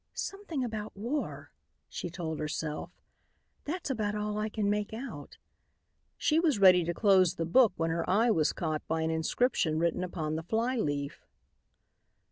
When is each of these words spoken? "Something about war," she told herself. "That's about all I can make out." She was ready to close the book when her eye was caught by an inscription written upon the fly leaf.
"Something 0.15 0.63
about 0.63 0.97
war," 0.97 1.51
she 1.87 2.09
told 2.09 2.39
herself. 2.39 2.89
"That's 3.65 3.91
about 3.91 4.15
all 4.15 4.39
I 4.39 4.49
can 4.49 4.67
make 4.67 4.93
out." 4.95 5.37
She 6.17 6.39
was 6.39 6.57
ready 6.57 6.83
to 6.85 6.93
close 6.95 7.35
the 7.35 7.45
book 7.45 7.73
when 7.77 7.91
her 7.91 8.09
eye 8.09 8.31
was 8.31 8.51
caught 8.51 8.81
by 8.87 9.03
an 9.03 9.11
inscription 9.11 9.77
written 9.77 10.03
upon 10.03 10.37
the 10.37 10.41
fly 10.43 10.75
leaf. 10.77 11.23